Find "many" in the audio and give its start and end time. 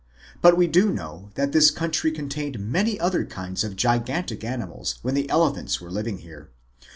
2.57-2.99